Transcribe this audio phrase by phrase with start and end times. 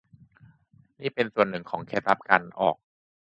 [0.99, 2.77] นี่เป็นส่วนหนึ่งของเคล็ดลับการออก